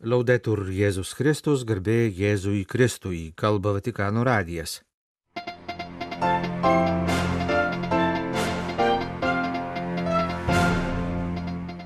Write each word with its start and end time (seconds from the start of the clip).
Laudetur 0.00 0.62
Jėzus 0.72 1.10
Kristus, 1.12 1.60
garbė 1.68 2.06
Jėzui 2.08 2.62
Kristui, 2.64 3.34
kalba 3.36 3.74
Vatikano 3.76 4.22
radijas. 4.24 4.78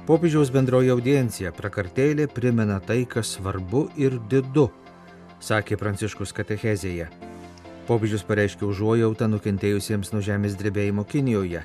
Popiežiaus 0.06 0.53
bendroji 0.54 0.92
audiencija 0.95 1.50
prakartėlė 1.56 2.29
primena 2.30 2.77
tai, 2.79 3.00
kas 3.03 3.32
svarbu 3.35 3.89
ir 3.98 4.21
didu, 4.31 4.69
sakė 5.43 5.75
Pranciškus 5.81 6.31
katechezėje. 6.39 7.09
Popiežius 7.89 8.23
pareiškė 8.29 8.69
užuojautą 8.69 9.27
nukentėjusiems 9.33 10.15
nuo 10.15 10.23
žemės 10.23 10.55
drebėjimo 10.61 11.03
Kinijoje, 11.03 11.65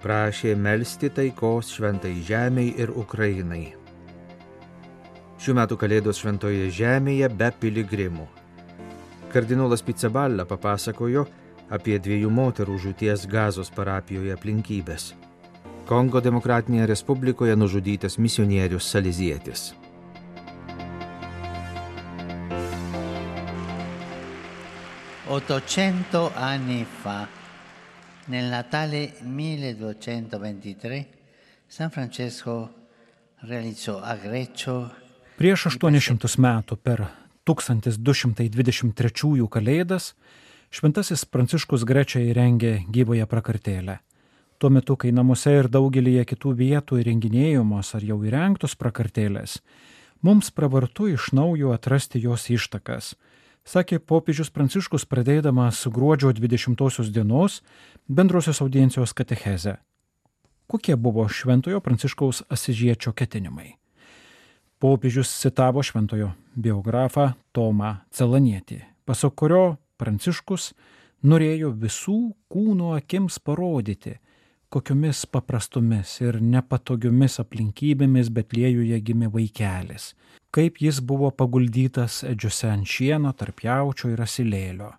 prašė 0.00 0.56
melstį 0.56 1.12
taikos 1.20 1.74
šventai 1.76 2.14
žemiai 2.24 2.72
ir 2.80 2.96
Ukrainai. 2.96 3.79
Šių 5.40 5.54
metų 5.56 5.76
Kalėdos 5.80 6.18
šventoje 6.20 6.66
žemėje 6.68 7.30
be 7.32 7.46
piligrimų. 7.62 8.26
Kardinolas 9.32 9.80
Pizzaballa 9.80 10.44
papasakojo 10.44 11.22
apie 11.72 11.96
dviejų 11.96 12.28
moterų 12.28 12.76
žūties 12.82 13.24
gazos 13.30 13.70
parapijoje 13.72 14.34
aplinkybės. 14.36 15.14
Kongo 15.88 16.20
Demokratinėje 16.20 16.90
Respublikoje 16.92 17.56
nužudytas 17.56 18.18
misionierius 18.20 18.90
Salizietis. 18.92 19.70
Ottocento 25.30 26.26
anni 26.36 26.84
fa, 26.84 27.22
nel 28.28 28.52
Natale 28.52 29.06
1223, 29.24 31.04
San 31.66 31.88
Francesco 31.88 32.68
realizzò 33.48 34.02
a 34.02 34.16
Greccio 34.16 34.99
Prieš 35.40 35.70
800 35.70 36.36
metų 36.36 36.76
per 36.84 37.00
1223 37.48 39.46
Kalėdas 39.48 40.10
Šventasis 40.68 41.24
Pranciškus 41.24 41.86
Grečia 41.88 42.20
įrengė 42.20 42.84
gyvąją 42.92 43.24
prakartėlę. 43.24 43.94
Tuo 44.60 44.68
metu, 44.68 44.98
kai 45.00 45.14
namuose 45.16 45.54
ir 45.62 45.70
daugelįje 45.72 46.26
kitų 46.34 46.52
vietų 46.60 47.00
įrenginėjamos 47.00 47.94
ar 47.96 48.04
jau 48.04 48.20
įrengtos 48.20 48.76
prakartėlės, 48.76 49.64
mums 50.20 50.52
pravartu 50.52 51.08
iš 51.14 51.32
naujo 51.32 51.72
atrasti 51.72 52.20
jos 52.20 52.44
ištakas, 52.52 53.16
sakė 53.64 53.96
popiežius 53.96 54.52
Pranciškus 54.52 55.08
pradėdamas 55.08 55.88
gruodžio 55.88 56.36
20 56.36 57.08
dienos 57.16 57.62
bendrosios 58.04 58.60
audiencijos 58.60 59.16
katechezę. 59.16 59.80
Kokie 60.68 61.00
buvo 61.00 61.24
Šventojo 61.32 61.80
Pranciškaus 61.80 62.44
Asižiečio 62.52 63.16
ketinimai? 63.16 63.79
Popiežius 64.80 65.28
citavo 65.40 65.82
šventojo 65.84 66.30
biografą 66.56 67.34
Tomą 67.52 67.98
Celanietį, 68.16 68.78
pasak 69.04 69.34
kurio 69.36 69.64
Pranciškus 70.00 70.70
norėjo 71.20 71.74
visų 71.82 72.14
kūno 72.48 72.94
akims 72.96 73.36
parodyti, 73.44 74.14
kokiomis 74.72 75.26
paprastomis 75.28 76.14
ir 76.24 76.38
nepatogiomis 76.40 77.36
aplinkybėmis 77.42 78.30
Betliejuje 78.32 79.02
gimė 79.04 79.28
vaikelis, 79.34 80.14
kaip 80.48 80.80
jis 80.80 81.02
buvo 81.04 81.28
paguldytas 81.28 82.22
edžiuose 82.32 82.72
ant 82.72 82.88
šieno 82.88 83.34
tarp 83.36 83.60
jaučio 83.66 84.14
ir 84.14 84.24
asilėlio. 84.24 84.94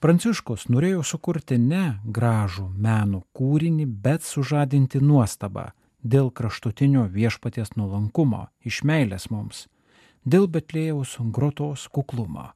Pranciškus 0.00 0.70
norėjo 0.72 1.04
sukurti 1.04 1.60
ne 1.60 1.98
gražų 2.04 2.70
meno 2.72 3.26
kūrinį, 3.36 3.84
bet 3.84 4.24
sužadinti 4.24 5.04
nuostabą 5.04 5.74
dėl 6.02 6.30
kraštutinio 6.30 7.06
viešpaties 7.10 7.74
nuolankumo, 7.76 8.48
iš 8.62 8.82
meilės 8.84 9.28
mums, 9.30 9.66
dėl 10.24 10.46
Betlėjaus 10.46 11.16
grotos 11.32 11.88
kuklumo. 11.88 12.52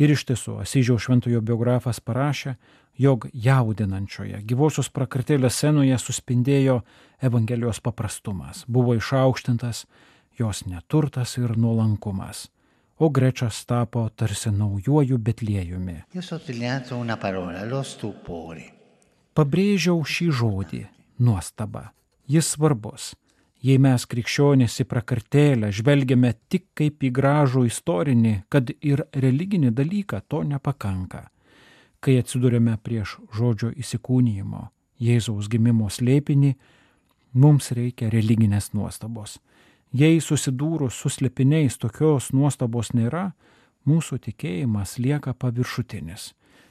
Ir 0.00 0.14
iš 0.14 0.24
tiesų, 0.24 0.60
Asyžiaus 0.64 1.04
šventojo 1.04 1.42
biografas 1.44 2.00
parašė, 2.00 2.54
jog 2.96 3.26
jaudinančioje 3.32 4.40
gyvosios 4.48 4.88
prakartėlės 4.88 5.58
scenoje 5.60 5.98
suspindėjo 6.00 6.80
Evangelijos 7.20 7.80
paprastumas, 7.84 8.64
buvo 8.66 8.96
išaukštintas 8.96 9.84
jos 10.38 10.64
neturtas 10.64 11.36
ir 11.36 11.56
nuolankumas, 11.56 12.48
o 12.96 13.10
grečas 13.12 13.60
tapo 13.68 14.08
tarsi 14.08 14.50
naujuoju 14.52 15.18
Betliejumi. 15.18 16.02
Pabrėžiau 19.36 20.00
šį 20.04 20.26
žodį- 20.32 20.86
nuostaba 21.26 21.90
jis 22.30 22.54
svarbus. 22.54 23.14
Jei 23.60 23.76
mes 23.82 24.06
krikščionys 24.08 24.78
į 24.80 24.86
prakartėlę 24.88 25.68
žvelgiame 25.76 26.30
tik 26.48 26.70
kaip 26.78 27.02
į 27.04 27.10
gražų 27.12 27.66
istorinį, 27.68 28.34
kad 28.48 28.70
ir 28.80 29.02
religinį 29.12 29.74
dalyką, 29.76 30.22
to 30.28 30.40
nepakanka. 30.48 31.26
Kai 32.00 32.16
atsidurėme 32.22 32.78
prieš 32.80 33.18
žodžio 33.36 33.74
įsikūnyjimo, 33.76 34.70
Jėzaus 35.00 35.48
gimimo 35.52 35.88
slėpinį, 35.92 36.54
mums 37.32 37.70
reikia 37.76 38.08
religinės 38.12 38.72
nuostabos. 38.72 39.38
Jei 39.92 40.20
susidūrus 40.24 40.96
su 40.96 41.12
slėpiniais 41.12 41.76
tokios 41.82 42.30
nuostabos 42.32 42.94
nėra, 42.96 43.32
mūsų 43.84 44.20
tikėjimas 44.28 44.96
lieka 45.02 45.34
paviršutinis, 45.34 46.30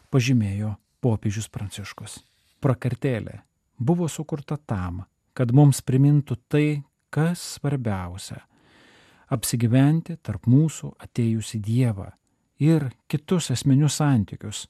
pažymėjo 0.10 0.76
popiežius 1.02 1.50
Pranciškus. 1.54 2.24
Prakartėlė 2.64 3.42
buvo 3.78 4.08
sukurta 4.10 4.58
tam, 4.58 5.04
kad 5.40 5.54
mums 5.56 5.80
primintų 5.88 6.36
tai, 6.52 6.82
kas 7.16 7.40
svarbiausia- 7.56 8.42
apsigyventi 9.36 10.18
tarp 10.20 10.50
mūsų 10.52 10.92
atėjusi 11.00 11.62
Dievą 11.64 12.12
ir 12.60 12.90
kitus 13.08 13.48
esminius 13.52 13.96
santykius, 14.02 14.68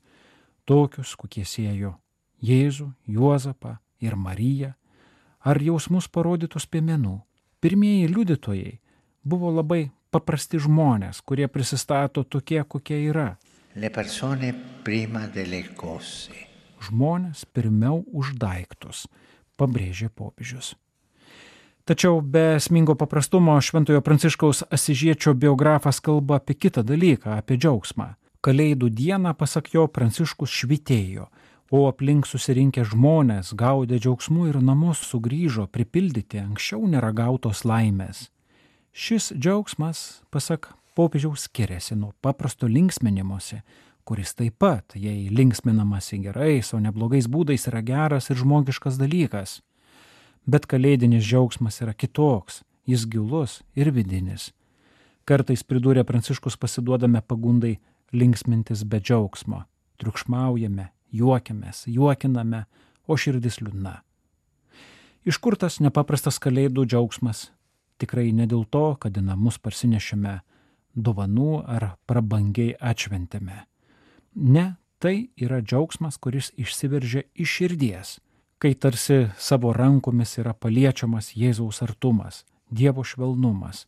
tokius, 0.66 1.16
kokie 1.16 1.44
siejo 1.44 1.96
Jėzų, 2.44 2.94
Juozapą 3.07 3.80
ir 4.00 4.16
Mariją, 4.16 4.74
ar 5.41 5.57
jausmus 5.57 6.07
parodytus 6.07 6.68
piemenų. 6.68 7.19
Pirmieji 7.62 8.07
liudytojai 8.07 8.80
buvo 9.25 9.50
labai 9.51 9.90
paprasti 10.12 10.59
žmonės, 10.59 11.24
kurie 11.25 11.47
prisistato 11.47 12.24
tokie, 12.24 12.63
kokie 12.63 13.09
yra. 13.09 13.38
Žmonės 16.80 17.46
pirmiau 17.53 18.06
už 18.13 18.36
daiktus 18.38 19.07
pabrėžė 19.59 20.09
popiežius. 20.09 20.75
Tačiau 21.90 22.22
be 22.22 22.56
esmingo 22.56 22.94
paprastumo 22.94 23.56
Šventojo 23.58 24.02
Pranciškaus 24.06 24.64
Asižiečio 24.70 25.34
biografas 25.34 26.00
kalba 26.06 26.38
apie 26.38 26.53
kitą 26.53 26.84
dalyką- 26.86 27.34
apie 27.42 27.58
džiaugsmą. 27.58 28.14
Kalėdų 28.46 28.90
dieną, 28.90 29.34
pasak 29.34 29.74
jo, 29.74 29.88
Pranciškus 29.88 30.50
švitėjo, 30.50 31.28
o 31.72 31.88
aplink 31.90 32.28
susirinkę 32.28 32.86
žmonės 32.86 33.53
gaudė 33.53 34.00
džiaugsmų 34.00 34.50
ir 34.50 34.62
namus 34.62 35.02
sugrįžo 35.02 35.68
pripildyti 35.68 36.40
anksčiau 36.40 36.88
neragautos 36.88 37.66
laimės. 37.66 38.30
Šis 38.94 39.34
džiaugsmas, 39.34 40.22
pasak 40.31 40.74
popiežiaus, 40.96 41.48
skiriasi 41.50 41.96
nuo 41.96 42.14
paprasto 42.22 42.68
linksminimuose, 42.68 43.64
kuris 44.09 44.34
taip 44.34 44.56
pat, 44.58 44.96
jei 44.97 45.28
linksminamasi 45.30 46.18
gerais, 46.24 46.72
o 46.74 46.80
neblogais 46.81 47.28
būdais 47.30 47.68
yra 47.70 47.84
geras 47.86 48.31
ir 48.34 48.40
žmogiškas 48.42 48.97
dalykas. 48.97 49.59
Bet 50.50 50.66
kalėdinis 50.66 51.28
džiaugsmas 51.28 51.78
yra 51.84 51.94
kitoks, 51.94 52.64
jis 52.90 53.06
gilus 53.06 53.59
ir 53.78 53.92
vidinis. 53.94 54.50
Kartais 55.30 55.62
pridūrė 55.62 56.02
Pranciškus 56.09 56.58
pasiduodame 56.58 57.22
pagundai 57.22 57.75
linksmintis 58.09 58.81
be 58.81 58.98
džiaugsmo, 58.98 59.62
triukšmaujame, 60.02 60.90
juokiamės, 61.14 61.86
juokiname, 61.86 62.66
o 63.06 63.14
širdis 63.14 63.62
liūdna. 63.62 64.00
Iš 65.22 65.38
kur 65.38 65.53
tas 65.53 65.78
nepaprastas 65.86 66.42
kalėdų 66.42 66.90
džiaugsmas? 66.90 67.52
Tikrai 68.02 68.31
ne 68.34 68.50
dėl 68.50 68.66
to, 68.66 68.96
kad 68.98 69.14
į 69.14 69.28
namus 69.30 69.62
parsinešime 69.62 70.39
dovanų 70.98 71.60
ar 71.69 71.92
prabangiai 72.10 72.74
atšventėme. 72.74 73.68
Ne, 74.36 74.76
tai 75.00 75.30
yra 75.38 75.62
džiaugsmas, 75.62 76.18
kuris 76.18 76.52
išsiveržia 76.58 77.24
iš 77.34 77.56
širdies, 77.60 78.20
kai 78.60 78.74
tarsi 78.74 79.30
savo 79.38 79.74
rankomis 79.74 80.38
yra 80.42 80.54
paliečiamas 80.54 81.34
Jėzaus 81.36 81.81
artumas, 81.86 82.46
Dievo 82.70 83.02
švelnumas, 83.04 83.88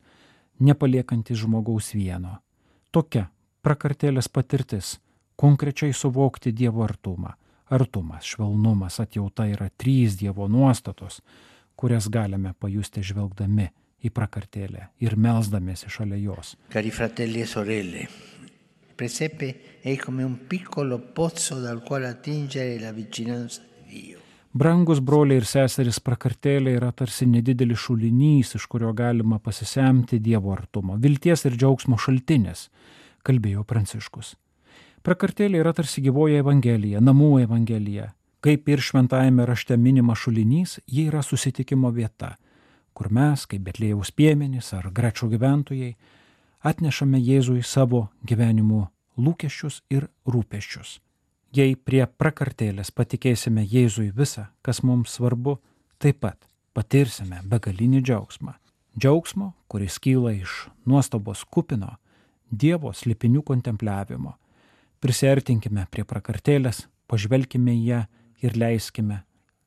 nepaliekantis 0.59 1.37
žmogaus 1.43 1.91
vieno. 1.93 2.39
Tokia 2.91 3.27
prakartėlės 3.61 4.27
patirtis- 4.27 4.99
konkrečiai 5.41 5.93
suvokti 5.93 6.51
Dievo 6.51 6.83
artumą. 6.83 7.35
Artumas, 7.69 8.23
švelnumas, 8.25 8.99
atjauta 8.99 9.45
yra 9.47 9.69
trys 9.77 10.17
Dievo 10.17 10.47
nuostatos, 10.47 11.21
kurias 11.75 12.09
galime 12.09 12.53
pajusti 12.53 13.01
žvelgdami 13.01 13.69
į 14.03 14.09
prakartėlę 14.09 14.87
ir 14.99 15.15
melzdamėsi 15.15 15.89
šalia 15.89 16.17
jos. 16.17 16.55
Cari 16.73 16.91
fratelli 16.91 17.41
e 17.41 17.45
sorelle, 17.45 18.07
presepe 18.95 19.79
è 19.81 19.95
come 19.97 20.23
un 20.23 20.47
piccolo 20.47 20.99
pozzo 20.99 21.59
dal 21.59 21.81
quale 21.83 22.07
attingere 22.07 22.79
la 22.79 22.91
vicinanza 22.91 23.61
di 23.87 24.01
Dio. 24.01 24.19
Brangus 24.53 24.99
broliai 24.99 25.39
ir 25.39 25.45
seserys 25.47 26.01
prakartėlė 26.03 26.73
yra 26.75 26.89
tarsi 26.91 27.23
nedidelis 27.23 27.85
šulinys, 27.85 28.57
iš 28.59 28.65
kurio 28.67 28.91
galima 28.91 29.39
pasisemti 29.39 30.19
Dievo 30.19 30.51
artumo, 30.51 30.97
vilties 30.99 31.45
ir 31.47 31.55
džiaugsmo 31.55 31.95
šaltinis, 31.95 32.65
kalbėjo 33.23 33.63
Pranciškus. 33.63 34.33
Prakartėlė 35.07 35.61
yra 35.63 35.71
tarsi 35.73 36.03
gyvoja 36.03 36.43
Evangelija, 36.43 36.99
namų 36.99 37.45
Evangelija. 37.45 38.11
Kaip 38.43 38.67
ir 38.73 38.83
šventajame 38.83 39.45
rašte 39.47 39.77
minima 39.77 40.17
šulinys, 40.17 40.81
ji 40.83 41.07
yra 41.07 41.23
susitikimo 41.23 41.89
vieta, 41.95 42.35
kur 42.91 43.07
mes, 43.13 43.47
kaip 43.47 43.63
Betlėjaus 43.69 44.11
piemenys 44.11 44.73
ar 44.75 44.91
grečio 44.91 45.29
gyventojai, 45.31 45.93
atnešame 46.61 47.19
Jėzui 47.19 47.63
savo 47.65 48.09
gyvenimo 48.23 48.87
lūkesčius 49.17 49.81
ir 49.89 50.07
rūpeščius. 50.29 50.99
Jei 51.51 51.75
prie 51.75 52.05
prakartėlės 52.07 52.93
patikėsime 52.95 53.65
Jėzui 53.67 54.11
visą, 54.15 54.47
kas 54.63 54.83
mums 54.87 55.17
svarbu, 55.17 55.57
taip 55.99 56.21
pat 56.23 56.37
patirsime 56.73 57.41
begalinį 57.43 58.01
džiaugsmą. 58.05 58.55
Džiaugsmo, 58.97 59.53
kuris 59.67 59.99
kyla 59.99 60.35
iš 60.37 60.67
nuostabos 60.85 61.43
kupino, 61.43 61.97
Dievo 62.51 62.91
slipinių 62.91 63.45
kontempliavimo. 63.47 64.33
Prisertinkime 64.99 65.85
prie 65.87 66.03
prakartėlės, 66.03 66.83
pažvelkime 67.07 67.71
į 67.77 67.85
ją 67.85 68.01
ir 68.43 68.59
leiskime, 68.59 69.21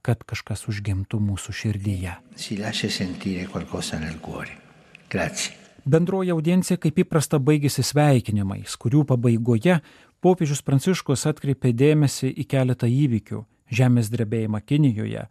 kad 0.04 0.20
kažkas 0.28 0.66
užgimtų 0.68 1.20
mūsų 1.24 1.56
širdyje. 1.64 2.18
Bendroji 5.84 6.32
audiencija 6.32 6.78
kaip 6.80 7.02
įprasta 7.02 7.36
baigėsi 7.36 7.82
sveikinimais, 7.84 8.76
kurių 8.80 9.02
pabaigoje 9.10 9.80
popiežius 10.24 10.62
Pranciškus 10.64 11.26
atkreipė 11.28 11.74
dėmesį 11.76 12.30
į 12.40 12.46
keletą 12.48 12.88
įvykių- 12.88 13.44
žemės 13.78 14.08
drebėjimą 14.08 14.62
Kinijoje, 14.64 15.26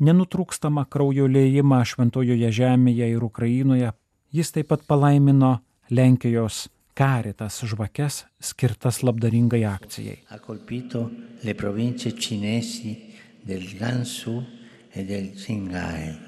nenutrūkstamą 0.00 0.86
kraujo 0.88 1.26
lėjimą 1.26 1.82
šventojoje 1.84 2.50
žemėje 2.52 3.10
ir 3.10 3.24
Ukrainoje. 3.24 3.92
Jis 4.32 4.52
taip 4.52 4.68
pat 4.68 4.86
palaimino 4.86 5.60
Lenkijos 5.90 6.68
karitas 6.94 7.60
žvakes 7.64 8.24
skirtas 8.40 9.02
labdaringai 9.02 9.64
akcijai. 9.64 10.18
Del 13.46 13.78
Gansu 13.78 14.42
e 14.92 15.04
del 15.04 15.30
Qinghai. 15.38 16.25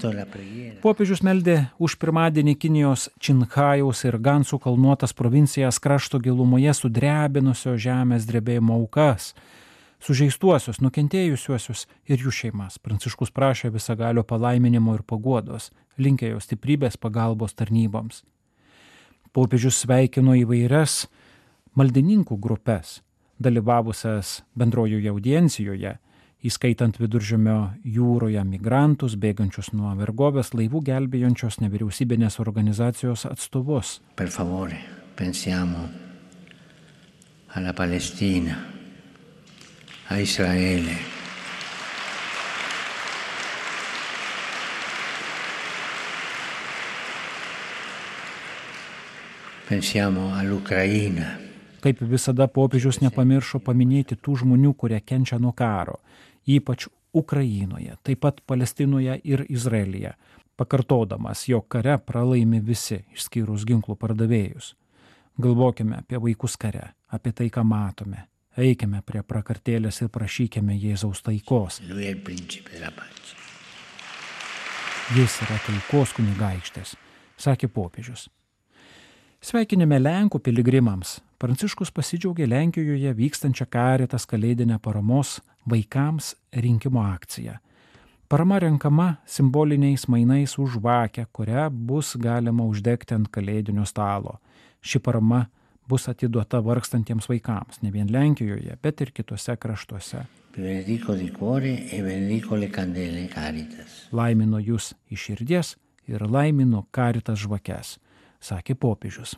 Popiežius 0.83 1.21
meldė 1.23 1.55
už 1.81 1.95
pirmadienį 1.97 2.53
Kinijos 2.59 3.07
Činhajaus 3.17 4.03
ir 4.05 4.17
Gansų 4.19 4.59
kalnuotas 4.61 5.15
provincijas 5.15 5.79
krašto 5.79 6.19
gilumoje 6.19 6.73
sudrebinusio 6.75 7.77
žemės 7.79 8.27
drebėjimo 8.27 8.75
aukas, 8.75 9.31
sužeistuosius, 10.03 10.81
nukentėjusiuosius 10.83 11.87
ir 12.11 12.21
jų 12.27 12.35
šeimas. 12.41 12.77
Pranciškus 12.77 13.31
prašė 13.31 13.71
visagalio 13.73 14.23
palaiminimo 14.27 14.93
ir 14.99 15.07
paguodos, 15.07 15.71
linkėjo 15.97 16.43
stiprybės 16.43 16.99
pagalbos 17.01 17.55
tarnyboms. 17.55 18.21
Popiežius 19.33 19.79
sveikino 19.87 20.35
įvairias 20.43 21.05
maldininkų 21.75 22.37
grupės, 22.37 22.99
dalyvavusias 23.39 24.41
bendrojoje 24.55 25.09
audiencijoje 25.09 25.97
įskaitant 26.45 26.99
viduržemio 27.01 27.73
jūroje 27.81 28.43
migrantus, 28.45 29.15
bėgančius 29.17 29.71
nuo 29.73 29.95
vergovės 29.97 30.53
laivų 30.53 30.83
gelbėjančios 30.85 31.59
nevyriausybinės 31.63 32.39
organizacijos 32.43 33.25
atstovus. 33.29 33.99
Per 34.19 34.29
favore, 34.29 34.77
pensiamo 35.17 35.87
alla 37.55 37.73
Palestina, 37.73 38.57
a 40.09 40.19
Israele. 40.19 41.13
Pensiamo 49.65 50.29
all'Ucraina. 50.35 51.39
Kaip 51.81 52.01
visada 52.05 52.45
popiežius 52.45 52.99
nepamiršo 53.01 53.57
paminėti 53.65 54.17
tų 54.17 54.35
žmonių, 54.43 54.75
kurie 54.77 54.99
kenčia 55.01 55.39
nuo 55.41 55.55
karo, 55.57 55.97
ypač 56.47 56.87
Ukrainoje, 57.15 57.95
taip 58.03 58.19
pat 58.19 58.41
Palestinoje 58.47 59.19
ir 59.23 59.45
Izraelyje, 59.49 60.13
pakartodamas, 60.55 61.47
jog 61.47 61.67
kare 61.67 61.97
pralaimi 61.97 62.59
visi, 62.59 63.01
išskyrus 63.15 63.65
ginklų 63.67 63.95
pardavėjus. 63.99 64.73
Galvokime 65.41 65.99
apie 65.99 66.19
vaikus 66.19 66.55
kare, 66.59 66.93
apie 67.11 67.31
tai, 67.35 67.49
ką 67.51 67.63
matome. 67.67 68.27
Eikime 68.55 69.01
prie 69.03 69.19
prakartėlės 69.23 69.99
ir 70.05 70.11
prašykime 70.11 70.77
Jėzaus 70.79 71.19
taikos. 71.25 71.81
Jis 75.15 75.35
yra 75.43 75.57
taikos 75.67 76.15
kunigaikštės, 76.15 76.95
sakė 77.37 77.67
popiežius. 77.67 78.29
Sveikinime 79.43 79.99
Lenkų 79.99 80.39
piligrimams. 80.39 81.19
Pranciškus 81.35 81.91
pasidžiaugė 81.91 82.45
Lenkijoje 82.47 83.11
vykstančią 83.17 83.65
karitas 83.67 84.23
kalėdinę 84.29 84.77
paramos 84.79 85.41
vaikams 85.67 86.31
rinkimo 86.63 87.01
akciją. 87.03 87.57
Parama 88.31 88.59
renkama 88.63 89.09
simboliniais 89.27 90.07
mainais 90.07 90.55
už 90.57 90.77
žvakę, 90.77 91.25
kurią 91.35 91.67
bus 91.69 92.15
galima 92.17 92.63
uždegti 92.63 93.17
ant 93.17 93.27
kalėdinio 93.27 93.83
stalo. 93.85 94.39
Ši 94.81 95.01
parama 95.03 95.43
bus 95.89 96.07
atiduota 96.09 96.63
vargstantiems 96.63 97.27
vaikams, 97.29 97.81
ne 97.83 97.91
vien 97.91 98.07
Lenkijoje, 98.09 98.79
bet 98.81 99.03
ir 99.03 99.11
kitose 99.11 99.57
kraštuose. 99.59 100.23
Laimino 104.15 104.63
jūs 104.63 104.93
iš 105.11 105.29
širdies 105.29 105.75
ir 106.07 106.23
laimino 106.23 106.85
karitas 106.95 107.43
žvakes 107.43 107.97
sakė 108.39 108.75
popiežius. 108.79 109.35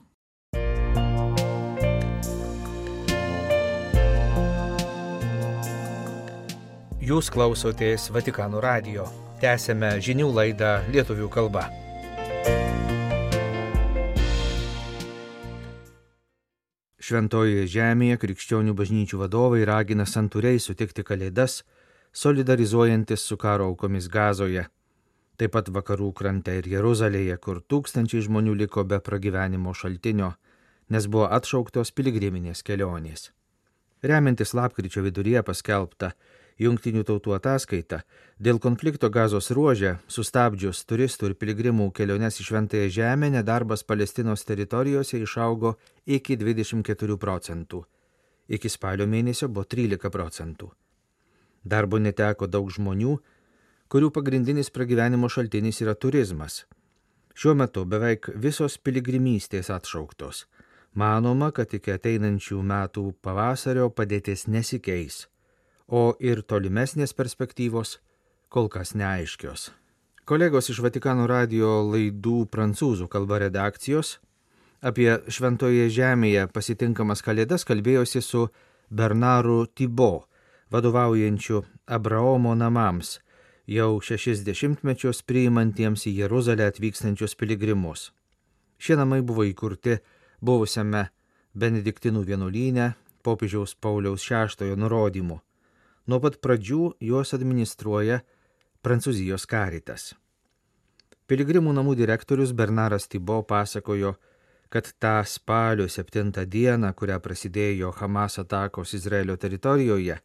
Jūs 7.08 7.30
klausotės 7.32 8.10
Vatikano 8.12 8.60
radio. 8.60 9.06
Tęsėme 9.40 9.94
žinių 10.04 10.28
laidą 10.28 10.72
lietuvių 10.92 11.30
kalba. 11.32 11.62
Šventojoje 17.00 17.64
žemėje 17.72 18.18
krikščionių 18.20 18.76
bažnyčių 18.76 19.22
vadovai 19.22 19.62
ragina 19.70 20.04
santūriai 20.04 20.60
sutikti 20.60 21.06
kalėdas, 21.08 21.62
solidarizuojantis 22.12 23.24
su 23.24 23.38
karo 23.40 23.70
aukomis 23.72 24.12
gazoje 24.12 24.66
taip 25.38 25.54
pat 25.54 25.70
vakarų 25.70 26.12
krante 26.18 26.56
ir 26.60 26.68
Jeruzalėje, 26.72 27.38
kur 27.38 27.62
tūkstančiai 27.62 28.26
žmonių 28.26 28.56
liko 28.64 28.84
be 28.84 29.00
pragyvenimo 29.00 29.74
šaltinio, 29.78 30.34
nes 30.90 31.08
buvo 31.08 31.28
atšauktos 31.38 31.94
piligriminės 31.94 32.64
kelionės. 32.66 33.30
Remiantis 34.04 34.54
lapkričio 34.58 35.04
viduryje 35.06 35.44
paskelbta 35.46 36.12
Junktinių 36.58 37.04
tautų 37.06 37.36
ataskaita, 37.36 38.00
dėl 38.42 38.58
konflikto 38.58 39.12
gazos 39.14 39.52
ruožė, 39.54 40.00
sustabdžius 40.10 40.80
turistų 40.90 41.30
ir 41.30 41.36
piligrimų 41.38 41.92
keliones 41.94 42.40
į 42.42 42.48
Šventąją 42.48 42.88
Žemę, 42.96 43.30
nedarbas 43.36 43.86
Palestinos 43.86 44.42
teritorijose 44.48 45.22
išaugo 45.22 45.76
iki 46.06 46.38
24 46.42 47.18
procentų. 47.22 47.84
Iki 48.50 48.74
spalio 48.74 49.06
mėnesio 49.06 49.52
buvo 49.52 49.68
13 49.70 50.10
procentų. 50.10 50.72
Darbo 51.62 52.02
neteko 52.02 52.48
daug 52.50 52.74
žmonių, 52.74 53.20
kurių 53.94 54.10
pagrindinis 54.18 54.74
pragyvenimo 54.74 55.30
šaltinis 55.30 55.84
yra 55.86 55.94
turizmas. 55.94 56.64
Šiuo 57.38 57.54
metu 57.54 57.86
beveik 57.86 58.32
visos 58.34 58.80
piligrimystės 58.82 59.70
atšauktos. 59.70 60.48
Manoma, 60.98 61.52
kad 61.54 61.70
iki 61.78 61.94
ateinančių 61.94 62.64
metų 62.66 63.12
pavasario 63.22 63.92
padėtis 63.94 64.48
nesikeis, 64.50 65.28
o 65.88 66.14
ir 66.20 66.44
tolimesnės 66.44 67.16
perspektyvos 67.16 67.98
kol 68.50 68.70
kas 68.70 68.94
neaiškios. 68.96 69.72
Kolegos 70.28 70.70
iš 70.70 70.82
Vatikano 70.84 71.28
radio 71.28 71.82
laidų 71.88 72.48
prancūzų 72.52 73.08
kalba 73.08 73.40
redakcijos 73.46 74.18
apie 74.82 75.10
Šventoje 75.32 75.88
Žemėje 75.90 76.50
pasitinkamas 76.52 77.24
kalėdas 77.24 77.64
kalbėjosi 77.66 78.22
su 78.22 78.48
Bernaru 78.90 79.66
Tibo, 79.68 80.28
vadovaujančiu 80.72 81.64
Abraomo 81.88 82.56
namams 82.56 83.18
jau 83.68 84.00
šešis 84.04 84.44
dešimtmečius 84.48 85.24
priimantiems 85.28 86.06
į 86.08 86.14
Jeruzalę 86.22 86.68
atvykstančius 86.72 87.36
piligrimus. 87.36 88.12
Šie 88.80 88.96
namai 89.00 89.22
buvo 89.26 89.48
įkurti 89.48 89.98
buvusiame 90.42 91.08
Benediktinų 91.58 92.22
vienuolyne 92.28 92.94
popiežiaus 93.26 93.76
Pauliaus 93.76 94.28
VI 94.30 94.76
nurodymu. 94.76 95.42
Nuo 96.08 96.22
pat 96.24 96.38
pradžių 96.40 96.94
juos 97.04 97.34
administruoja 97.36 98.22
Prancūzijos 98.80 99.44
karitas. 99.52 100.14
Piligrimų 101.28 101.74
namų 101.76 101.98
direktorius 102.00 102.54
Bernaras 102.56 103.10
Tibo 103.12 103.42
pasakojo, 103.44 104.14
kad 104.72 104.88
tą 105.04 105.18
spalio 105.28 105.88
7 105.92 106.32
dieną, 106.48 106.94
kurią 106.96 107.18
prasidėjo 107.20 107.92
Hamas 107.98 108.40
atakos 108.40 108.94
Izraelio 108.96 109.36
teritorijoje, 109.36 110.16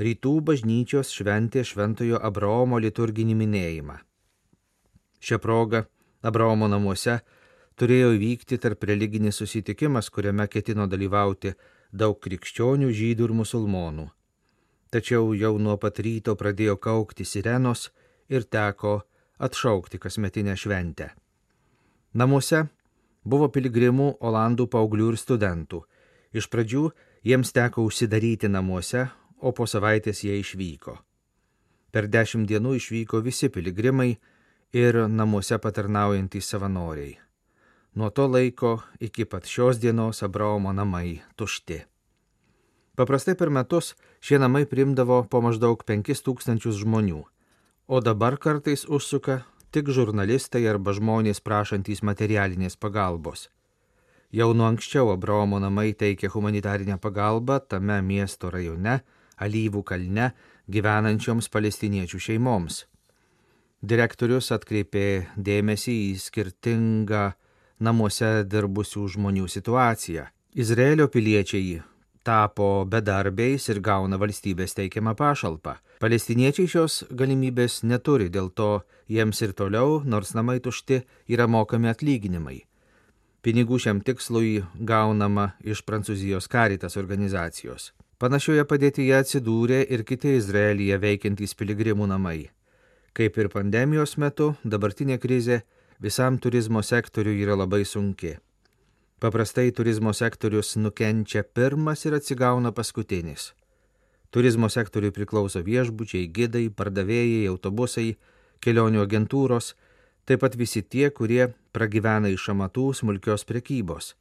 rytų 0.00 0.32
bažnyčios 0.40 1.12
šventė 1.12 1.64
Šventojo 1.68 2.20
Abraomo 2.24 2.78
liturginį 2.80 3.36
minėjimą. 3.42 3.98
Šią 5.20 5.36
progą 5.44 5.82
Abraomo 6.24 6.68
namuose 6.68 7.18
turėjo 7.76 8.14
įvykti 8.16 8.56
tarp 8.56 8.88
religinis 8.88 9.36
susitikimas, 9.42 10.08
kuriame 10.08 10.48
ketino 10.48 10.88
dalyvauti 10.88 11.52
daug 11.92 12.16
krikščionių, 12.24 12.88
žydų 12.88 13.28
ir 13.28 13.36
musulmonų. 13.42 14.08
Tačiau 14.90 15.34
jau 15.38 15.54
nuo 15.58 15.76
pat 15.78 16.00
ryto 16.02 16.34
pradėjo 16.34 16.76
kaukti 16.82 17.24
sirenos 17.24 17.90
ir 18.28 18.42
teko 18.42 19.00
atšaukti 19.38 20.00
kasmetinę 20.02 20.56
šventę. 20.58 21.12
Namuose 22.14 22.64
buvo 23.24 23.48
piligrimų, 23.54 24.16
olandų 24.20 24.66
paauglių 24.72 25.12
ir 25.12 25.18
studentų. 25.20 25.84
Iš 26.34 26.50
pradžių 26.50 26.90
jiems 27.26 27.52
teko 27.54 27.84
užsidaryti 27.86 28.50
namuose, 28.50 29.06
o 29.38 29.52
po 29.52 29.66
savaitės 29.66 30.24
jie 30.24 30.40
išvyko. 30.40 30.96
Per 31.90 32.06
dešimt 32.06 32.46
dienų 32.50 32.76
išvyko 32.78 33.22
visi 33.22 33.48
piligrimai 33.50 34.10
ir 34.72 34.98
namuose 35.08 35.58
patarnaujantys 35.58 36.50
savanoriai. 36.52 37.18
Nuo 37.94 38.10
to 38.10 38.28
laiko 38.30 38.76
iki 39.00 39.24
pat 39.24 39.46
šios 39.46 39.80
dienos 39.82 40.22
Abraomo 40.22 40.72
namai 40.72 41.22
tušti. 41.36 41.89
Paprastai 43.00 43.32
per 43.32 43.48
metus 43.48 43.94
šie 44.20 44.36
namai 44.36 44.66
primdavo 44.68 45.22
po 45.32 45.40
maždaug 45.40 45.86
5000 45.88 46.74
žmonių, 46.82 47.22
o 47.88 48.00
dabar 48.04 48.36
kartais 48.36 48.82
užsuka 48.84 49.38
tik 49.72 49.88
žurnalistai 49.88 50.66
arba 50.68 50.92
žmonės 50.92 51.40
prašantys 51.40 52.04
materialinės 52.04 52.76
pagalbos. 52.76 53.46
Jau 54.36 54.50
nuo 54.52 54.68
anksčiau 54.68 55.14
Abraomo 55.14 55.56
namai 55.64 55.94
teikė 55.96 56.28
humanitarinę 56.34 57.00
pagalbą 57.00 57.62
tame 57.72 58.02
miesto 58.04 58.52
rajone, 58.52 59.00
Alyvų 59.40 59.80
kalne, 59.88 60.34
gyvenančioms 60.68 61.48
palestiniečių 61.48 62.20
šeimoms. 62.20 62.82
Direktorius 63.80 64.52
atkreipė 64.52 65.06
dėmesį 65.40 65.94
į 66.10 66.16
skirtingą 66.20 67.30
namuose 67.80 68.42
dirbusių 68.44 69.08
žmonių 69.16 69.48
situaciją. 69.48 70.28
Izraelio 70.52 71.08
piliečiai 71.08 71.80
tapo 72.22 72.84
bedarbiais 72.84 73.68
ir 73.72 73.80
gauna 73.80 74.18
valstybės 74.20 74.76
teikiamą 74.76 75.14
pašalpą. 75.18 75.76
Palestiniečiai 76.00 76.68
šios 76.68 77.02
galimybės 77.10 77.82
neturi, 77.84 78.28
dėl 78.32 78.50
to 78.50 78.82
jiems 79.08 79.40
ir 79.44 79.54
toliau, 79.56 80.00
nors 80.04 80.34
namai 80.34 80.60
tušti, 80.64 81.02
yra 81.28 81.46
mokami 81.48 81.90
atlyginimai. 81.92 82.60
Pinigų 83.40 83.78
šiam 83.80 84.02
tikslui 84.04 84.60
gaunama 84.84 85.54
iš 85.64 85.80
Prancūzijos 85.88 86.48
karitas 86.52 86.98
organizacijos. 87.00 87.92
Panašioje 88.20 88.66
padėtyje 88.68 89.14
atsidūrė 89.16 89.80
ir 89.88 90.04
kiti 90.04 90.34
Izraelyje 90.36 90.98
veikiantys 91.00 91.56
piligrimų 91.56 92.08
namai. 92.10 92.50
Kaip 93.16 93.38
ir 93.40 93.48
pandemijos 93.48 94.18
metu, 94.20 94.52
dabartinė 94.62 95.16
krizė 95.18 95.62
visam 96.04 96.36
turizmo 96.38 96.82
sektoriui 96.84 97.40
yra 97.40 97.56
labai 97.56 97.80
sunki. 97.88 98.36
Paprastai 99.20 99.68
turizmo 99.70 100.12
sektorius 100.16 100.76
nukenčia 100.80 101.42
pirmas 101.44 102.06
ir 102.08 102.14
atsigauna 102.16 102.70
paskutinis. 102.72 103.50
Turizmo 104.32 104.68
sektoriui 104.72 105.12
priklauso 105.12 105.60
viešbučiai, 105.66 106.30
gidai, 106.36 106.70
pardavėjai, 106.72 107.42
autobusai, 107.50 108.14
kelionių 108.64 109.02
agentūros, 109.04 109.74
taip 110.24 110.40
pat 110.40 110.56
visi 110.56 110.80
tie, 110.80 111.10
kurie 111.10 111.50
pragyvena 111.76 112.30
iš 112.32 112.46
amatų 112.54 112.86
smulkios 112.96 113.44
prekybos. 113.44 114.14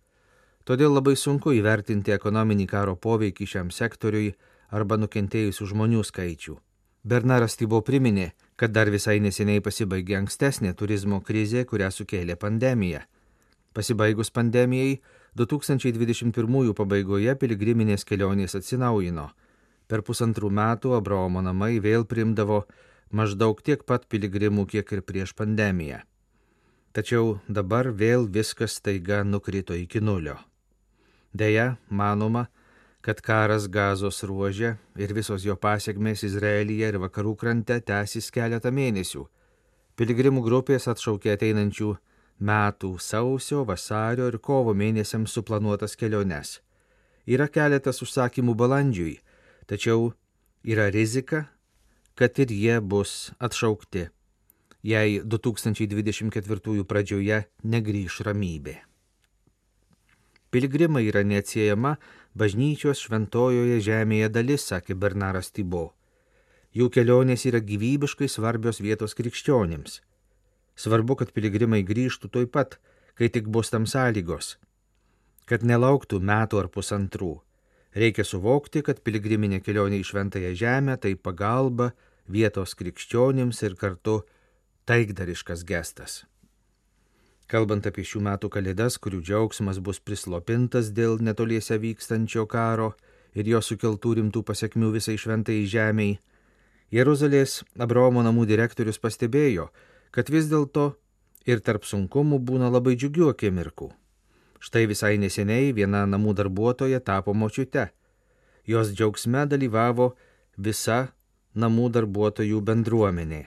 Todėl 0.68 0.91
labai 0.91 1.15
sunku 1.15 1.53
įvertinti 1.56 2.12
ekonominį 2.18 2.65
karo 2.68 2.98
poveikį 3.00 3.48
šiam 3.53 3.70
sektoriui 3.72 4.34
arba 4.75 4.98
nukentėjusių 5.00 5.70
žmonių 5.72 6.03
skaičių. 6.10 6.58
Bernaras 7.08 7.56
Tybo 7.56 7.79
priminė, 7.88 8.34
kad 8.60 8.75
dar 8.75 8.91
visai 8.91 9.22
neseniai 9.24 9.63
pasibaigė 9.63 10.20
ankstesnė 10.20 10.75
turizmo 10.75 11.22
krizė, 11.24 11.63
kurią 11.63 11.88
sukėlė 11.96 12.36
pandemija. 12.36 13.06
Pasibaigus 13.73 14.31
pandemijai, 14.33 14.99
2021 15.38 16.73
pabaigoje 16.73 17.35
piligriminės 17.38 18.05
kelionės 18.05 18.57
atsinaujino. 18.57 19.29
Per 19.89 20.01
pusantrų 20.05 20.49
metų 20.53 20.95
Abraomo 20.97 21.41
namai 21.45 21.77
vėl 21.81 22.05
primdavo 22.05 22.63
maždaug 23.11 23.61
tiek 23.61 23.85
pat 23.85 24.07
piligrimų, 24.09 24.65
kiek 24.69 24.91
ir 24.93 25.01
prieš 25.05 25.33
pandemiją. 25.38 26.01
Tačiau 26.93 27.38
dabar 27.47 27.91
vėl 27.93 28.25
viskas 28.25 28.79
taiga 28.81 29.21
nukrito 29.23 29.77
iki 29.77 30.01
nulio. 30.01 30.39
Deja, 31.33 31.77
manoma, 31.89 32.47
kad 33.05 33.21
karas 33.21 33.67
gazos 33.69 34.23
ruožė 34.25 34.75
ir 34.97 35.13
visos 35.13 35.45
jo 35.45 35.55
pasiekmės 35.55 36.25
Izraelyje 36.25 36.89
ir 36.89 36.97
vakarų 37.01 37.35
krante 37.38 37.77
tęsis 37.85 38.31
keletą 38.33 38.73
mėnesių. 38.73 39.27
Piligrimų 39.95 40.41
grupės 40.41 40.89
atšaukė 40.89 41.35
ateinančių 41.35 41.93
metų 42.39 42.96
sausio, 43.03 43.63
vasario 43.67 44.27
ir 44.31 44.39
kovo 44.39 44.74
mėnesiams 44.74 45.34
suplanuotas 45.36 45.96
keliones. 46.00 46.60
Yra 47.27 47.48
keletas 47.51 48.01
užsakymų 48.01 48.55
balandžiui, 48.58 49.19
tačiau 49.67 50.13
yra 50.63 50.89
rizika, 50.89 51.46
kad 52.15 52.39
ir 52.39 52.51
jie 52.51 52.79
bus 52.81 53.31
atšaukti, 53.39 54.08
jei 54.84 55.22
2024 55.22 56.84
pradžioje 56.88 57.43
negryž 57.63 58.22
ramybė. 58.27 58.79
Pilgrimai 60.50 61.05
yra 61.05 61.22
neatsiejama 61.22 61.98
bažnyčios 62.34 63.03
šventojoje 63.05 63.77
žemėje 63.86 64.29
dalis, 64.34 64.65
sakė 64.72 64.98
Bernaras 64.98 65.51
Tybo. 65.53 65.91
Jų 66.74 66.89
kelionės 66.93 67.46
yra 67.50 67.62
gyvybiškai 67.62 68.29
svarbios 68.29 68.81
vietos 68.81 69.13
krikščionims. 69.17 70.01
Svarbu, 70.79 71.17
kad 71.19 71.33
piligrimai 71.36 71.81
grįžtų 71.83 72.29
toj 72.31 72.48
pat, 72.48 72.77
kai 73.19 73.27
tik 73.27 73.50
bus 73.51 73.71
tam 73.74 73.88
sąlygos. 73.89 74.55
Kad 75.50 75.65
nelauktų 75.67 76.21
metų 76.24 76.62
ar 76.62 76.69
pusantrų. 76.71 77.33
Reikia 78.00 78.24
suvokti, 78.24 78.83
kad 78.86 79.01
piligriminė 79.03 79.59
kelionė 79.65 80.00
į 80.00 80.07
šventąją 80.07 80.53
žemę 80.55 80.95
tai 81.03 81.15
pagalba 81.17 81.91
vietos 82.29 82.77
krikščionims 82.79 83.59
ir 83.65 83.75
kartu 83.75 84.21
taikdariškas 84.88 85.65
gestas. 85.67 86.21
Kalbant 87.50 87.88
apie 87.89 88.05
šių 88.05 88.21
metų 88.29 88.51
kalėdas, 88.53 89.00
kurių 89.01 89.24
džiaugsmas 89.25 89.81
bus 89.81 90.00
prislopintas 90.00 90.93
dėl 90.93 91.17
netoliese 91.17 91.79
vykstančio 91.81 92.45
karo 92.45 92.93
ir 93.33 93.50
jo 93.50 93.59
sukeltų 93.59 94.19
rimtų 94.19 94.45
pasiekmių 94.45 94.93
visai 94.93 95.17
šventai 95.17 95.63
žemiai, 95.65 96.19
Jeruzalės 96.89 97.59
Abraomo 97.77 98.24
namų 98.25 98.48
direktorius 98.50 98.98
pastebėjo, 98.98 99.67
kad 100.12 100.30
vis 100.30 100.50
dėlto 100.50 100.94
ir 101.50 101.62
tarp 101.66 101.86
sunkumų 101.86 102.39
būna 102.46 102.70
labai 102.74 102.96
džiugių 102.98 103.30
akimirkų. 103.34 103.89
Štai 104.60 104.86
visai 104.92 105.16
neseniai 105.22 105.72
viena 105.75 106.04
namų 106.10 106.34
darbuotoja 106.42 107.00
tapo 107.00 107.34
močiute. 107.34 107.89
Jos 108.68 108.92
džiaugsme 108.92 109.46
dalyvavo 109.48 110.12
visa 110.58 111.13
namų 111.56 111.89
darbuotojų 111.96 112.60
bendruomenė. 112.62 113.46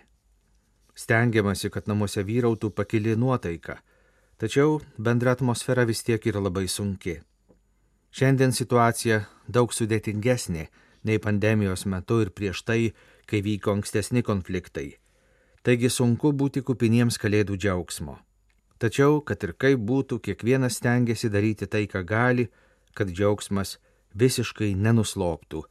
Stengiamasi, 0.95 1.71
kad 1.73 1.89
namuose 1.89 2.25
vyrautų 2.25 2.73
pakili 2.77 3.15
nuotaika, 3.17 3.79
tačiau 4.37 4.81
bendra 4.99 5.37
atmosfera 5.37 5.85
vis 5.89 6.03
tiek 6.05 6.25
yra 6.27 6.41
labai 6.41 6.67
sunki. 6.69 7.21
Šiandien 8.13 8.53
situacija 8.53 9.23
daug 9.49 9.73
sudėtingesnė 9.73 10.67
nei 11.09 11.19
pandemijos 11.19 11.87
metu 11.89 12.21
ir 12.25 12.33
prieš 12.33 12.65
tai, 12.69 12.93
kai 13.27 13.41
vyko 13.45 13.73
ankstesni 13.79 14.21
konfliktai 14.27 15.02
taigi 15.63 15.91
sunku 15.91 16.33
būti 16.35 16.63
kupiniems 16.67 17.19
kalėdų 17.23 17.57
džiaugsmo. 17.57 18.19
Tačiau, 18.83 19.21
kad 19.23 19.45
ir 19.47 19.55
kaip 19.55 19.83
būtų, 19.87 20.19
kiekvienas 20.27 20.81
stengiasi 20.81 21.31
daryti 21.31 21.69
tai, 21.71 21.85
ką 21.87 22.03
gali, 22.03 22.49
kad 22.99 23.11
džiaugsmas 23.11 23.77
visiškai 24.19 24.73
nenusloptų, 24.75 25.63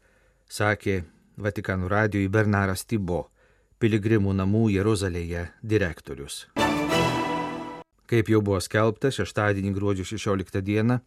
sakė 0.48 1.04
Vatikanų 1.42 1.88
radijui 1.92 2.30
Bernaras 2.32 2.86
Tybo, 2.86 3.26
piligrimų 3.82 4.34
namų 4.38 4.68
Jeruzalėje 4.76 5.48
direktorius. 5.64 6.46
Kaip 8.12 8.30
jau 8.30 8.42
buvo 8.44 8.60
skelbta, 8.64 9.12
šeštadienį 9.12 9.72
gruodžio 9.76 10.06
16 10.08 10.62
dieną 10.62 11.00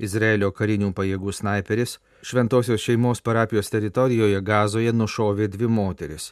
Izraelio 0.00 0.52
karinių 0.52 0.92
pajėgų 0.96 1.32
snaiperis 1.36 1.98
Šventojios 2.24 2.80
šeimos 2.80 3.20
parapijos 3.24 3.72
teritorijoje 3.72 4.40
Gazoje 4.44 4.92
nušovė 4.96 5.48
dvi 5.52 5.68
moteris 5.68 6.30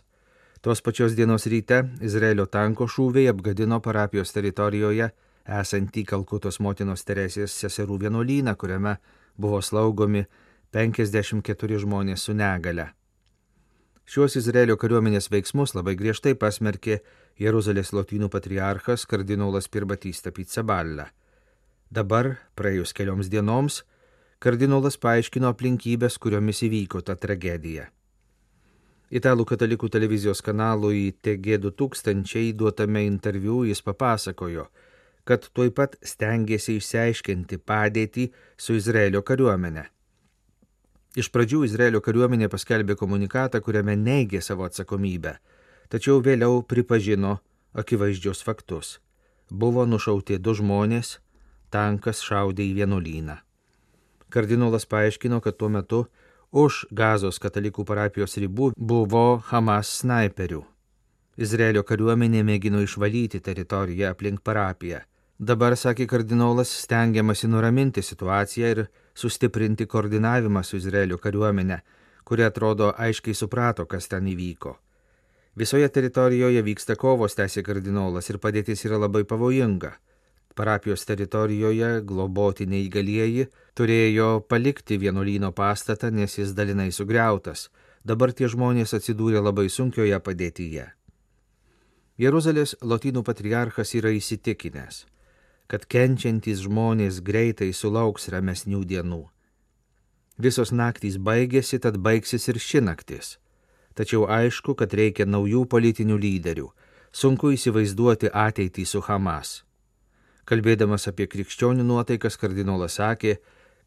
Tos 0.61 0.83
pačios 0.83 1.15
dienos 1.15 1.47
ryte 1.47 1.85
Izraelio 2.03 2.49
tanko 2.50 2.88
šūviai 2.91 3.29
apgadino 3.31 3.77
parapijos 3.79 4.33
teritorijoje 4.35 5.07
esantį 5.59 6.03
Kalkutos 6.11 6.57
motinos 6.59 7.05
Teresės 7.07 7.53
seserų 7.62 7.99
vienuolyną, 8.03 8.57
kuriame 8.59 8.97
buvo 9.38 9.61
slaugomi 9.62 10.25
54 10.75 11.79
žmonės 11.85 12.25
su 12.27 12.35
negale. 12.35 12.88
Šiuos 14.09 14.35
Izraelio 14.41 14.75
kariuomenės 14.81 15.31
veiksmus 15.31 15.77
labai 15.77 15.95
griežtai 16.00 16.33
pasmerkė 16.35 16.97
Jeruzalės 17.38 17.93
lotynų 17.95 18.27
patriarchas 18.33 19.07
kardinolas 19.07 19.69
Pirbatysta 19.71 20.33
Pizzaballa. 20.35 21.07
Dabar, 21.88 22.33
praėjus 22.59 22.97
kelioms 22.99 23.31
dienoms, 23.31 23.85
kardinolas 24.43 24.99
paaiškino 24.99 25.55
aplinkybės, 25.55 26.19
kuriomis 26.19 26.65
įvyko 26.67 27.05
ta 27.07 27.15
tragedija. 27.15 27.87
Italų 29.09 29.47
katalikų 29.49 29.88
televizijos 29.88 30.43
kanalui 30.45 31.15
TG2000 31.25 32.53
duotame 32.53 33.07
interviu 33.09 33.62
jis 33.65 33.81
papasakojo, 33.81 34.67
kad 35.25 35.47
tuoj 35.57 35.71
pat 35.73 35.97
stengiasi 36.05 36.77
išsiaiškinti 36.77 37.57
padėtį 37.65 38.27
su 38.61 38.77
Izraelio 38.77 39.23
kariuomenė. 39.25 39.87
Iš 41.17 41.31
pradžių 41.33 41.62
Izraelio 41.65 42.03
kariuomenė 42.05 42.50
paskelbė 42.53 42.99
komunikatą, 43.00 43.62
kuriame 43.65 43.97
neigė 43.97 44.43
savo 44.45 44.69
atsakomybę, 44.69 45.38
tačiau 45.88 46.21
vėliau 46.21 46.61
pripažino 46.69 47.38
akivaizdžius 47.73 48.45
faktus. 48.45 48.99
Buvo 49.49 49.87
nušauti 49.88 50.37
du 50.37 50.53
žmonės, 50.53 51.17
tankas 51.73 52.21
šaudė 52.21 52.69
į 52.69 52.77
vienuolyną. 52.83 53.41
Kardinolas 54.29 54.85
paaiškino, 54.85 55.41
kad 55.41 55.57
tuo 55.57 55.73
metu 55.73 56.05
už 56.52 56.87
gazos 56.90 57.38
katalikų 57.38 57.85
parapijos 57.85 58.37
ribų 58.40 58.73
buvo 58.76 59.43
Hamas 59.50 59.90
snaiperių. 60.00 60.64
Izraelio 61.37 61.85
kariuomenė 61.85 62.43
mėgino 62.43 62.81
išvalyti 62.83 63.40
teritoriją 63.40 64.11
aplink 64.11 64.40
parapiją. 64.43 65.05
Dabar, 65.38 65.76
sakė 65.76 66.09
kardinolas, 66.11 66.73
stengiamasi 66.83 67.47
nuraminti 67.47 68.02
situaciją 68.02 68.71
ir 68.75 68.81
sustiprinti 69.14 69.87
koordinavimą 69.87 70.64
su 70.64 70.76
Izraelio 70.81 71.19
kariuomenė, 71.19 71.78
kuri 72.25 72.43
atrodo 72.43 72.90
aiškiai 72.99 73.35
suprato, 73.35 73.87
kas 73.87 74.09
ten 74.09 74.26
įvyko. 74.26 74.75
Visoje 75.55 75.88
teritorijoje 75.88 76.62
vyksta 76.62 76.97
kovos, 76.97 77.37
tęsė 77.38 77.62
kardinolas, 77.62 78.31
ir 78.31 78.38
padėtis 78.43 78.85
yra 78.87 78.99
labai 78.99 79.23
pavojinga 79.25 79.95
parapijos 80.59 81.07
teritorijoje 81.07 82.03
globoti 82.09 82.67
neįgalieji 82.67 83.47
turėjo 83.79 84.29
palikti 84.50 84.99
vienuolyno 84.99 85.53
pastatą, 85.55 86.11
nes 86.11 86.35
jis 86.38 86.55
dalinai 86.59 86.91
sugriautas. 86.93 87.69
Dabar 88.05 88.33
tie 88.33 88.49
žmonės 88.50 88.95
atsidūrė 88.99 89.43
labai 89.45 89.69
sunkioje 89.71 90.19
padėtyje. 90.19 90.87
Jeruzalės 92.19 92.75
lotynų 92.83 93.23
patriarchas 93.23 93.95
yra 93.95 94.11
įsitikinęs, 94.17 95.05
kad 95.71 95.85
kenčiantys 95.87 96.65
žmonės 96.65 97.21
greitai 97.23 97.71
sulauks 97.71 98.27
ramesnių 98.35 98.83
dienų. 98.91 99.21
Visos 100.38 100.73
naktys 100.75 101.19
baigėsi, 101.19 101.79
tad 101.79 101.99
baigsis 102.03 102.49
ir 102.50 102.59
ši 102.62 102.83
naktis. 102.87 103.37
Tačiau 103.99 104.27
aišku, 104.31 104.75
kad 104.79 104.95
reikia 104.95 105.27
naujų 105.27 105.65
politinių 105.71 106.19
lyderių. 106.23 106.69
Sunku 107.11 107.50
įsivaizduoti 107.55 108.31
ateitį 108.31 108.85
su 108.87 109.03
Hamas. 109.03 109.62
Kalbėdamas 110.49 111.05
apie 111.11 111.26
krikščionių 111.28 111.85
nuotaikas, 111.85 112.38
kardinolas 112.40 112.97
sakė, 112.97 113.37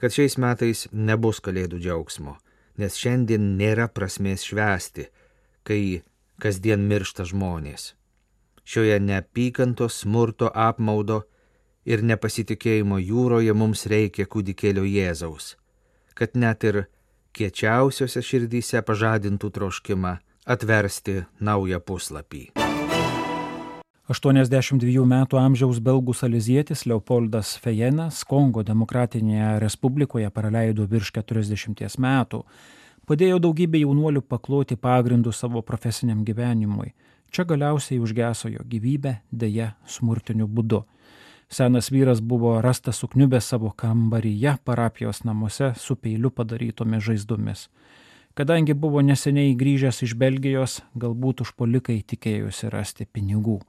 kad 0.02 0.14
šiais 0.14 0.38
metais 0.38 0.86
nebus 0.94 1.42
kalėdų 1.42 1.80
džiaugsmo, 1.82 2.36
nes 2.78 2.98
šiandien 3.02 3.56
nėra 3.58 3.88
prasmės 3.90 4.46
švęsti, 4.46 5.08
kai 5.66 6.04
kasdien 6.42 6.86
miršta 6.90 7.26
žmonės. 7.30 7.96
Šioje 8.62 9.00
neapykantos, 9.02 10.04
smurto, 10.04 10.52
apmaudo 10.54 11.24
ir 11.86 12.06
nepasitikėjimo 12.06 13.02
jūroje 13.02 13.58
mums 13.58 13.88
reikia 13.90 14.28
kūdikėlio 14.30 14.86
Jėzaus, 14.86 15.56
kad 16.14 16.38
net 16.38 16.66
ir 16.70 16.84
kiečiausiose 17.34 18.22
širdyse 18.22 18.84
pažadintų 18.86 19.50
troškimą 19.58 20.18
atversti 20.46 21.24
naują 21.42 21.82
puslapį. 21.82 22.52
82 24.10 25.04
metų 25.06 25.38
amžiaus 25.38 25.78
belgų 25.80 26.16
salizietis 26.18 26.88
Leopoldas 26.90 27.54
Fejenas 27.62 28.24
Kongo 28.26 28.64
demokratinėje 28.66 29.60
respublikoje 29.62 30.30
praleido 30.34 30.88
virš 30.90 31.12
40 31.20 32.00
metų. 32.02 32.40
Padėjo 33.06 33.38
daugybė 33.44 33.84
jaunuolių 33.84 34.24
pakloti 34.26 34.76
pagrindų 34.76 35.32
savo 35.32 35.62
profesiniam 35.62 36.24
gyvenimui. 36.26 36.96
Čia 37.32 37.46
galiausiai 37.46 38.02
užgeso 38.02 38.50
jo 38.50 38.66
gyvybę, 38.66 39.20
dėja, 39.32 39.76
smurtiniu 39.86 40.50
būdu. 40.50 40.82
Senas 41.52 41.92
vyras 41.94 42.22
buvo 42.26 42.58
rastas 42.62 42.98
sukniubęs 43.04 43.54
savo 43.54 43.70
kambaryje 43.70 44.58
parapijos 44.66 45.22
namuose 45.24 45.74
su 45.78 45.96
peiliu 45.96 46.32
padarytomis 46.34 47.06
žaizdomis. 47.06 47.68
Kadangi 48.34 48.74
buvo 48.74 49.02
neseniai 49.04 49.56
grįžęs 49.60 50.04
iš 50.06 50.14
Belgijos, 50.16 50.82
galbūt 50.96 51.42
užpolikai 51.44 52.02
tikėjosi 52.08 52.70
rasti 52.72 53.06
pinigų 53.06 53.60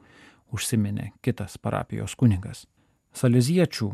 užsiminė 0.54 1.10
kitas 1.24 1.58
parapijos 1.58 2.14
kunigas. 2.14 2.66
Saleziečių 3.12 3.92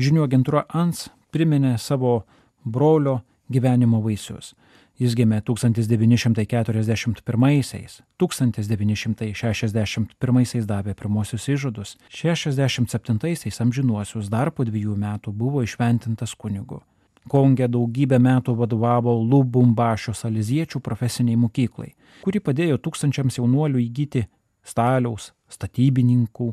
žinių 0.00 0.22
agentūra 0.24 0.64
ANS 0.72 1.08
priminė 1.34 1.78
savo 1.78 2.24
brolio 2.64 3.20
gyvenimo 3.52 4.00
vaisius. 4.02 4.54
Jis 4.96 5.12
gimė 5.12 5.44
1941-aisiais, 5.44 8.00
1961-aisiais 8.16 10.64
davė 10.64 10.96
pirmosius 10.96 11.44
įžadus, 11.52 12.00
67-aisiais 12.08 13.60
amžinuosius 13.60 14.32
dar 14.32 14.48
po 14.48 14.64
dviejų 14.64 14.96
metų 14.96 15.36
buvo 15.36 15.60
išventintas 15.66 16.32
kunigu. 16.32 16.80
Konge 17.28 17.66
daugybę 17.68 18.18
metų 18.22 18.54
vadovavo 18.60 19.16
Lubumbašio 19.18 20.14
saliziečių 20.14 20.80
profesiniai 20.80 21.38
mokyklai, 21.40 21.92
kuri 22.22 22.40
padėjo 22.40 22.78
tūkstančiams 22.84 23.40
jaunuolių 23.40 23.82
įgyti 23.82 24.26
staliaus, 24.66 25.32
statybininkų, 25.50 26.52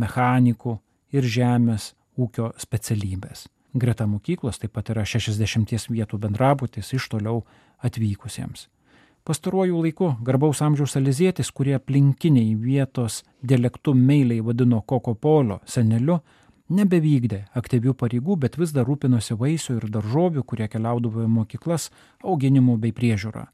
mechanikų 0.00 0.78
ir 1.16 1.28
žemės 1.36 1.92
ūkio 2.16 2.52
specialybės. 2.60 3.46
Greta 3.76 4.06
mokyklos 4.08 4.56
taip 4.62 4.72
pat 4.72 4.88
yra 4.94 5.04
60 5.04 5.90
vietų 5.92 6.18
bendrabutis 6.22 6.94
iš 6.96 7.10
toliau 7.12 7.42
atvykusiems. 7.84 8.68
Pastaruoju 9.26 9.80
laiku 9.82 10.12
garbaus 10.22 10.60
amžiaus 10.62 10.94
alizėtis, 11.00 11.50
kurie 11.50 11.74
aplinkiniai 11.74 12.54
vietos 12.54 13.24
dialektų 13.42 13.96
meiliai 13.98 14.44
vadino 14.46 14.78
Kokopolio 14.86 15.58
seneliu, 15.66 16.20
nebevykdė 16.68 17.44
aktyvių 17.56 17.94
pareigų, 17.98 18.36
bet 18.44 18.56
vis 18.58 18.72
dar 18.74 18.86
rūpinosi 18.88 19.36
vaisių 19.38 19.76
ir 19.80 19.88
daržovių, 19.92 20.42
kurie 20.42 20.68
keliaudavo 20.68 21.24
į 21.24 21.30
mokyklas, 21.30 21.90
auginimu 22.24 22.76
bei 22.80 22.94
priežiūra. 22.96 23.46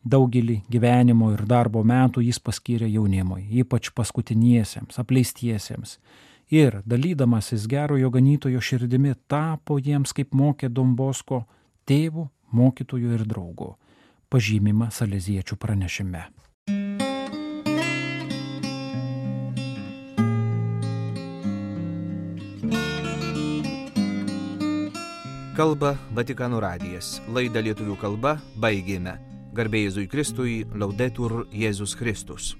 Daugelį 0.00 0.62
gyvenimo 0.72 1.28
ir 1.34 1.44
darbo 1.44 1.82
metų 1.84 2.24
jis 2.24 2.40
paskyrė 2.40 2.88
jaunimui, 2.88 3.44
ypač 3.60 3.90
paskutiniesiems, 3.92 4.96
apleistiesiems. 5.02 5.98
Ir 6.50 6.80
dalydamasis 6.88 7.68
gerojo 7.70 8.10
ganytojo 8.10 8.62
širdimi 8.64 9.14
tapo 9.28 9.78
jiems, 9.78 10.14
kaip 10.16 10.32
mokė 10.34 10.72
Dombosko, 10.72 11.44
tėvų, 11.86 12.26
mokytojų 12.50 13.14
ir 13.18 13.26
draugų, 13.28 13.74
pažymima 14.32 14.90
saleziečių 14.90 15.60
pranešime. 15.60 16.24
Kalba 25.60 25.90
Vatikano 26.16 26.56
radijas. 26.56 27.18
Laidą 27.36 27.60
lietuvių 27.60 27.98
kalba 28.00 28.30
baigėme. 28.64 29.12
Garbėjai 29.52 29.90
Jėzui 29.90 30.06
Kristui, 30.08 30.54
laudetur 30.72 31.34
Jėzus 31.52 31.92
Kristus. 32.00 32.54